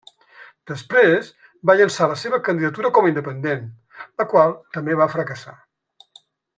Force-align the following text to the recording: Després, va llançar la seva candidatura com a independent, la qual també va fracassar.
Després, 0.69 1.29
va 1.71 1.75
llançar 1.81 2.07
la 2.13 2.17
seva 2.23 2.41
candidatura 2.49 2.93
com 2.97 3.09
a 3.09 3.13
independent, 3.13 3.71
la 4.23 4.31
qual 4.35 4.59
també 4.79 5.01
va 5.03 5.13
fracassar. 5.17 5.59